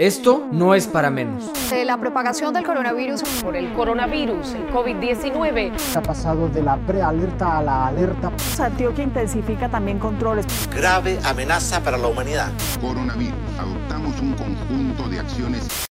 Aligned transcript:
Esto 0.00 0.48
no 0.50 0.74
es 0.74 0.86
para 0.86 1.10
menos. 1.10 1.50
la 1.84 1.98
propagación 1.98 2.54
del 2.54 2.64
coronavirus. 2.64 3.20
Por 3.42 3.54
el 3.54 3.70
coronavirus, 3.74 4.54
el 4.54 4.66
COVID-19. 4.72 5.72
Ha 5.94 6.00
pasado 6.00 6.48
de 6.48 6.62
la 6.62 6.78
prealerta 6.78 7.58
a 7.58 7.62
la 7.62 7.86
alerta. 7.88 8.32
Antioquia 8.58 9.04
intensifica 9.04 9.68
también 9.68 9.98
controles. 9.98 10.46
Grave 10.74 11.18
amenaza 11.22 11.82
para 11.82 11.98
la 11.98 12.08
humanidad. 12.08 12.50
Coronavirus. 12.80 13.34
Adoptamos 13.58 14.18
un 14.22 14.32
conjunto 14.32 15.06
de 15.06 15.20
acciones 15.20 15.89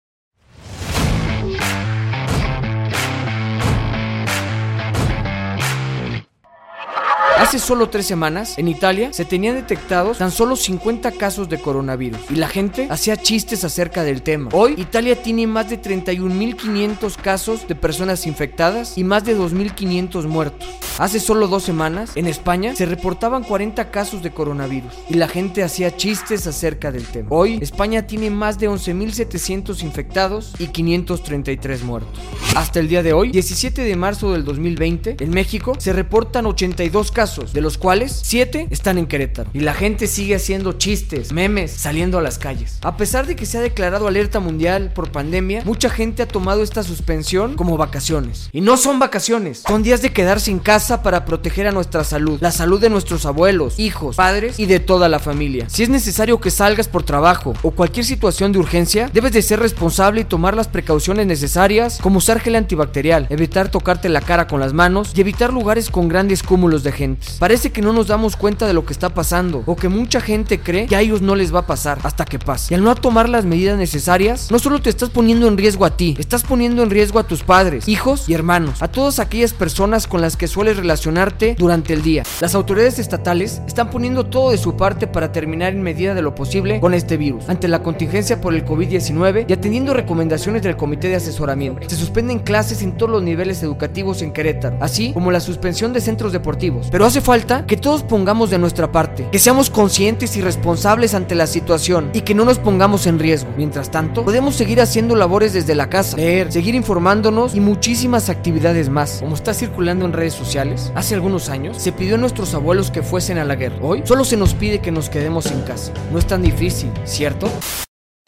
Hace 7.48 7.59
solo 7.59 7.88
tres 7.88 8.05
semanas, 8.05 8.57
en 8.57 8.68
Italia, 8.68 9.14
se 9.14 9.23
tenían 9.23 9.55
detectados 9.55 10.18
tan 10.18 10.32
solo 10.32 10.57
50 10.57 11.14
casos 11.14 11.47
de 11.47 11.57
coronavirus 11.57 12.20
y 12.29 12.36
la 12.36 12.50
gente 12.50 12.89
hacía 12.89 13.16
chistes 13.16 13.64
acerca 13.64 14.04
del 14.04 14.21
tema. 14.21 14.50
Hoy, 14.52 14.73
Italia 14.75 15.23
tiene 15.23 15.47
más 15.47 15.70
de 15.70 15.82
31.500 15.82 17.15
casos 17.15 17.65
de 17.65 17.73
personas 17.75 18.28
infectadas 18.28 18.97
y 18.97 19.06
más 19.06 19.23
de 19.23 19.37
2.500 19.37 20.28
muertos. 20.28 20.68
Hace 20.97 21.21
solo 21.21 21.47
dos 21.47 21.64
semanas, 21.64 22.11
en 22.15 22.28
España, 22.28 22.75
se 22.75 22.86
reportaban 22.86 23.43
40 23.43 23.92
casos 23.92 24.21
de 24.23 24.32
coronavirus 24.32 24.92
y 25.09 25.14
la 25.14 25.29
gente 25.29 25.64
hacía 25.64 25.95
chistes 25.95 26.48
acerca 26.48 26.92
del 26.92 27.06
tema. 27.06 27.29
Hoy, 27.32 27.59
España 27.61 28.07
tiene 28.07 28.29
más 28.29 28.59
de 28.59 28.70
11.700 28.70 29.84
infectados 29.84 30.54
y 30.59 30.68
533 30.68 31.84
muertos. 31.84 32.20
Hasta 32.56 32.81
el 32.81 32.89
día 32.89 33.03
de 33.03 33.14
hoy, 33.14 33.31
17 33.31 33.84
de 33.84 33.95
marzo 33.95 34.34
del 34.34 34.44
2020, 34.44 35.17
en 35.20 35.30
México 35.30 35.75
se 35.78 35.94
reportan 35.94 36.45
82 36.45 37.11
casos 37.11 37.36
de 37.53 37.61
los 37.61 37.77
cuales 37.77 38.19
7 38.23 38.67
están 38.69 38.97
en 38.97 39.05
Querétaro. 39.05 39.50
Y 39.53 39.59
la 39.59 39.73
gente 39.73 40.08
sigue 40.08 40.36
haciendo 40.36 40.73
chistes, 40.73 41.31
memes, 41.31 41.72
saliendo 41.72 42.17
a 42.17 42.22
las 42.22 42.38
calles. 42.38 42.80
A 42.81 42.97
pesar 42.97 43.28
de 43.28 43.36
que 43.36 43.45
se 43.45 43.58
ha 43.58 43.61
declarado 43.61 44.08
alerta 44.08 44.39
mundial 44.39 44.91
por 44.94 45.11
pandemia, 45.11 45.61
mucha 45.66 45.89
gente 45.89 46.23
ha 46.23 46.28
tomado 46.28 46.64
esta 46.64 46.83
suspensión 46.83 47.55
como 47.55 47.78
vacaciones. 47.78 48.50
Y 48.52 48.62
no 48.62 48.78
son 48.78 49.00
vacaciones, 49.00 49.64
son 49.67 49.84
días 49.84 50.02
de 50.02 50.12
quedarse 50.12 50.52
en 50.52 50.59
casa 50.59 51.03
para 51.03 51.25
proteger 51.25 51.67
a 51.67 51.72
nuestra 51.72 52.03
salud, 52.03 52.39
la 52.42 52.52
salud 52.52 52.80
de 52.81 52.89
nuestros 52.89 53.25
abuelos, 53.25 53.80
hijos, 53.80 54.16
padres 54.16 54.59
y 54.59 54.66
de 54.66 54.80
toda 54.80 55.09
la 55.09 55.19
familia. 55.19 55.69
Si 55.69 55.84
es 55.84 55.90
necesario 55.90 56.40
que 56.40 56.52
salgas 56.52 56.88
por 56.88 57.03
trabajo 57.03 57.53
o 57.62 57.72
cualquier 57.72 58.06
situación 58.06 58.52
de 58.52 58.59
urgencia, 58.59 59.09
debes 59.14 59.31
de 59.31 59.42
ser 59.42 59.59
responsable 59.59 60.22
y 60.22 60.25
tomar 60.25 60.56
las 60.56 60.67
precauciones 60.67 61.28
necesarias 61.28 62.00
como 62.02 62.17
usar 62.17 62.40
gel 62.40 62.56
antibacterial, 62.56 63.28
evitar 63.30 63.69
tocarte 63.69 64.09
la 64.09 64.22
cara 64.22 64.47
con 64.47 64.59
las 64.59 64.73
manos 64.73 65.12
y 65.16 65.22
evitar 65.22 65.53
lugares 65.53 65.90
con 65.90 66.08
grandes 66.08 66.44
cúmulos 66.44 66.84
de 66.84 66.92
gente. 66.92 67.27
Parece 67.39 67.72
que 67.72 67.81
no 67.81 67.94
nos 67.94 68.08
damos 68.08 68.36
cuenta 68.36 68.67
de 68.67 68.73
lo 68.73 68.86
que 68.86 68.94
está 68.94 69.09
pasando 69.09 69.64
o 69.66 69.75
que 69.75 69.89
mucha 69.89 70.22
gente 70.22 70.59
cree 70.59 70.88
que 70.88 70.95
a 70.95 71.02
ellos 71.02 71.22
no 71.22 71.36
les 71.36 71.53
va 71.53 71.59
a 71.59 71.67
pasar 71.67 72.00
hasta 72.03 72.25
que 72.25 72.39
pase. 72.39 72.73
Y 72.73 72.75
al 72.75 72.84
no 72.84 72.95
tomar 72.95 73.30
las 73.30 73.45
medidas 73.45 73.78
necesarias, 73.78 74.50
no 74.52 74.59
solo 74.59 74.81
te 74.81 74.89
estás 74.89 75.09
poniendo 75.09 75.47
en 75.47 75.58
riesgo 75.58 75.86
a 75.86 75.95
ti, 75.95 76.16
estás 76.17 76.44
poniendo 76.44 76.84
en 76.84 76.89
riesgo 76.89 77.19
a 77.19 77.28
tus 77.28 77.44
padres, 77.44 77.88
hijos 77.88 78.28
y 78.28 78.34
hermanos, 78.34 78.81
a 78.81 78.88
todas 78.88 79.19
aquellas 79.19 79.53
personas 79.53 80.08
con 80.08 80.22
las 80.22 80.38
que 80.38 80.47
sueles 80.47 80.78
relacionarte 80.78 81.56
durante 81.58 81.94
el 81.94 82.02
día. 82.02 82.23
Las 82.42 82.56
autoridades 82.56 83.00
estatales 83.00 83.62
están 83.67 83.89
poniendo 83.89 84.25
todo 84.25 84.52
de 84.52 84.58
su 84.58 84.75
parte 84.75 85.08
para 85.08 85.31
terminar 85.31 85.73
en 85.73 85.81
medida 85.81 86.14
de 86.14 86.22
lo 86.22 86.36
posible 86.36 86.80
con 86.80 86.94
este 86.94 87.17
virus, 87.17 87.50
ante 87.50 87.67
la 87.67 87.84
contingencia 87.84 88.41
por 88.41 88.53
el 88.53 88.66
COVID-19 88.66 89.45
y 89.47 89.53
atendiendo 89.53 89.94
recomendaciones 89.94 90.64
del 90.64 90.78
Comité 90.78 91.09
de 91.09 91.16
Asesoramiento. 91.16 91.89
Se 91.89 91.95
suspenden 91.95 92.39
clases 92.39 92.81
en 92.81 92.97
todos 92.97 93.12
los 93.12 93.23
niveles 93.23 93.62
educativos 93.64 94.22
en 94.22 94.34
Querétaro, 94.34 94.78
así 94.81 95.14
como 95.14 95.31
la 95.31 95.39
suspensión 95.39 95.94
de 95.94 96.02
centros 96.02 96.31
deportivos. 96.31 96.88
Pero 96.91 97.06
hace 97.18 97.26
falta 97.26 97.66
que 97.66 97.78
todos 97.78 98.04
pongamos 98.04 98.52
de 98.52 98.60
nuestra 98.60 98.92
parte, 98.92 99.28
que 99.32 99.40
seamos 99.40 99.72
conscientes 99.72 100.38
y 100.38 100.42
responsables 100.42 101.16
ante 101.16 101.34
la 101.34 101.48
situación 101.48 102.12
y 102.14 102.22
que 102.22 102.36
no 102.36 102.46
nos 102.46 102.59
pongamos 102.59 103.08
en 103.08 103.18
riesgo. 103.18 103.50
Mientras 103.58 103.90
tanto, 103.90 104.24
podemos 104.24 104.54
seguir 104.54 104.80
haciendo 104.82 105.16
labores 105.16 105.52
desde 105.52 105.74
la 105.74 105.90
casa, 105.90 106.16
leer, 106.16 106.52
seguir 106.52 106.76
informándonos 106.76 107.56
y 107.56 107.59
muchísimas 107.59 108.30
actividades 108.30 108.90
más. 108.90 109.18
Como 109.22 109.34
está 109.34 109.56
circulando 109.56 110.06
en 110.06 110.14
redes 110.14 110.36
sociales, 110.36 110.92
hace 110.94 111.16
algunos 111.16 111.50
años 111.50 111.78
se 111.78 111.92
pidió 111.92 112.16
a 112.16 112.19
nuestros 112.19 112.53
abuelos 112.53 112.91
que 112.91 113.02
fuesen 113.02 113.40
a 113.40 113.46
la 113.46 113.56
guerra. 113.56 113.78
Hoy 113.81 114.03
solo 114.06 114.24
se 114.24 114.38
nos 114.38 114.53
pide 114.53 114.78
que 114.78 114.91
nos 114.91 115.09
quedemos 115.09 115.47
en 115.47 115.62
casa. 115.62 115.91
No 116.12 116.20
es 116.20 116.28
tan 116.28 116.44
difícil, 116.44 116.91
¿cierto? 117.03 117.50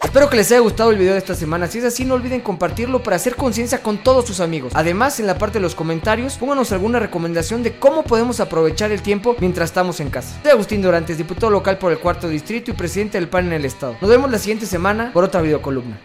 Espero 0.02 0.30
que 0.30 0.38
les 0.38 0.50
haya 0.52 0.62
gustado 0.62 0.92
el 0.92 0.98
video 0.98 1.12
de 1.12 1.20
esta 1.20 1.36
semana. 1.36 1.68
Si 1.68 1.80
es 1.80 1.84
así, 1.84 2.06
no 2.06 2.16
olviden 2.16 2.40
compartirlo 2.40 3.04
para 3.04 3.18
hacer 3.18 3.36
conciencia 3.36 3.84
con 3.84 3.98
todos 3.98 4.26
sus 4.26 4.40
amigos. 4.40 4.72
Además, 4.74 5.20
en 5.20 5.28
la 5.28 5.38
parte 5.38 5.60
de 5.60 5.62
los 5.62 5.76
comentarios, 5.76 6.38
pónganos 6.38 6.72
alguna 6.72 7.00
recomendación 7.00 7.64
de 7.64 7.78
cómo 7.78 8.04
podemos 8.04 8.40
aprovechar 8.40 8.94
el 8.94 9.02
tiempo 9.02 9.36
mientras 9.40 9.70
estamos 9.70 10.00
en 10.00 10.10
casa. 10.10 10.40
Soy 10.42 10.52
Agustín 10.52 10.82
Dorantes, 10.82 11.18
diputado 11.18 11.52
local 11.52 11.78
por 11.78 11.92
el 11.92 12.00
cuarto 12.00 12.30
distrito 12.30 12.72
y 12.72 12.76
presidente 12.76 13.20
del 13.20 13.28
PAN 13.28 13.48
en 13.48 13.54
el 13.54 13.66
estado. 13.66 13.98
Nos 14.00 14.10
vemos 14.10 14.32
la 14.32 14.40
siguiente 14.40 14.66
semana 14.66 15.12
por 15.14 15.26
otra 15.26 15.42
videocolumna. 15.42 16.00